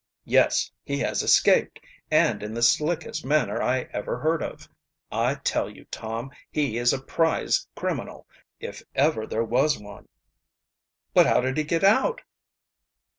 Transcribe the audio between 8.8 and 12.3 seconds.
ever there was one." "But how did he get out?"